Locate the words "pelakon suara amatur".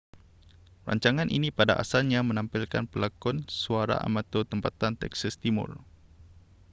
2.91-4.43